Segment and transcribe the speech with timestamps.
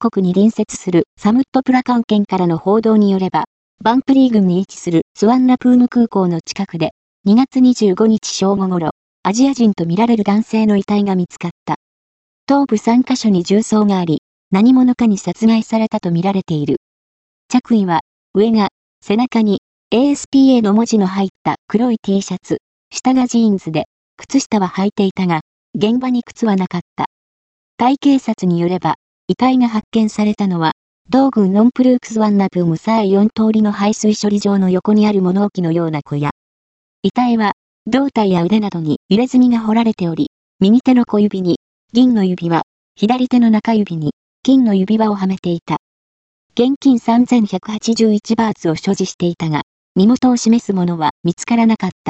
[0.00, 3.44] 国に隣接するサムットプラカン県からの報道によれば、
[3.84, 6.92] バンプリー郡に位置するスワンナプーム空港の近くで、
[7.28, 8.90] 2月25日正午頃、
[9.22, 11.76] アジア人とみられる男性の遺体が見つかった。
[12.46, 16.78] 頭部3カ所に銃創があり、何者かに殺害されたとみられている。
[17.48, 18.00] 着衣は、
[18.32, 18.68] 上が、
[19.04, 19.60] 背中に、
[19.92, 22.58] ASPA の文字の入った黒い T シャツ、
[22.90, 23.84] 下がジーンズで、
[24.16, 25.40] 靴下は履いていたが、
[25.74, 27.06] 現場に靴はなかった。
[27.76, 28.96] タイ警察によれば、
[29.30, 30.72] 遺体が発見されたのは、
[31.08, 36.30] 道軍ノンプルークスワンナプムサー4通りの排水処理場の横にある物置のような小屋。
[37.04, 37.52] 遺体は、
[37.86, 41.60] 胴体や腕などに入れ墨が彫られており、右手の小指に、
[41.92, 42.62] 銀の指輪、
[42.96, 45.76] 左手の中指に、金の指輪をはめていた。
[46.54, 49.62] 現金3181バーツを所持していたが、
[49.94, 52.00] 身元を示すものは見つからなかった。